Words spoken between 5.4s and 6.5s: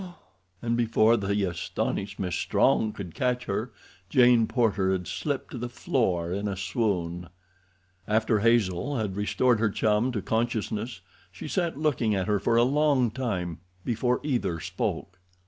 to the floor in